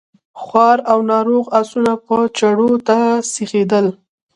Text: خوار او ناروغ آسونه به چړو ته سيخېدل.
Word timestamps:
خوار 0.41 0.77
او 0.91 0.99
ناروغ 1.11 1.45
آسونه 1.59 1.93
به 2.05 2.17
چړو 2.37 2.69
ته 2.87 2.97
سيخېدل. 3.31 3.87